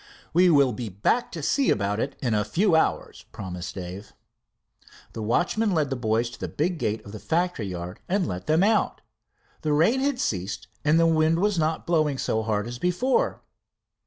"We 0.33 0.49
will 0.49 0.73
be 0.73 0.89
back 0.89 1.31
to 1.33 1.43
see 1.43 1.69
about 1.69 1.99
it 1.99 2.15
in 2.23 2.33
a 2.33 2.43
few 2.43 2.75
hours," 2.75 3.25
promised 3.31 3.75
Dave. 3.75 4.13
The 5.13 5.21
watchman 5.21 5.75
led 5.75 5.91
the 5.91 5.95
boys 5.95 6.31
to 6.31 6.39
the 6.39 6.47
big 6.47 6.79
gate 6.79 7.05
of' 7.05 7.11
the 7.11 7.19
factory 7.19 7.67
yard 7.67 7.99
and 8.09 8.25
let 8.27 8.47
them 8.47 8.63
out. 8.63 9.01
The 9.61 9.73
rain 9.73 9.99
had 9.99 10.19
ceased 10.19 10.67
and 10.83 10.99
the 10.99 11.05
wind 11.05 11.37
was 11.37 11.59
not 11.59 11.85
blowing 11.85 12.17
so 12.17 12.41
hard 12.41 12.65
as 12.65 12.79
before. 12.79 13.43